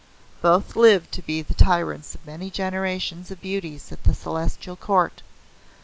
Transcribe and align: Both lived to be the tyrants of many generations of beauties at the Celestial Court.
Both 0.41 0.75
lived 0.75 1.11
to 1.11 1.21
be 1.21 1.43
the 1.43 1.53
tyrants 1.53 2.15
of 2.15 2.25
many 2.25 2.49
generations 2.49 3.29
of 3.29 3.39
beauties 3.39 3.91
at 3.91 4.03
the 4.03 4.15
Celestial 4.15 4.75
Court. 4.75 5.21